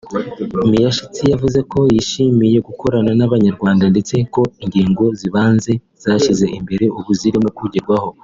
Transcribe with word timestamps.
Miyashita 0.69 1.21
yavuze 1.31 1.59
ko 1.71 1.79
yishimiye 1.93 2.57
gukorana 2.67 3.11
n’Abanyarwanda 3.19 3.83
ndetse 3.91 4.15
ko 4.33 4.41
ingingo 4.63 5.03
z’ibanze 5.19 5.71
yashyize 6.11 6.45
imbere 6.59 6.85
ubu 6.97 7.09
zirimo 7.21 7.49
kugerwaho 7.57 8.09